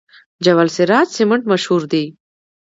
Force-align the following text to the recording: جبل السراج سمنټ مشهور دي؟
جبل 0.45 0.67
السراج 0.69 1.07
سمنټ 1.17 1.43
مشهور 1.51 1.81
دي؟ 1.91 2.05